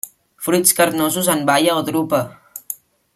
Fruits 0.45 0.73
carnosos 0.79 1.29
en 1.35 1.45
baia 1.51 1.79
o 1.83 1.87
drupa. 1.91 2.23